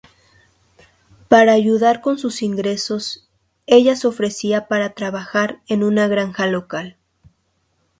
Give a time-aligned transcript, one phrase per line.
[1.27, 3.29] Para ayudar con sus ingresos,
[3.67, 6.97] ella se ofrece para trabajar en una granja local.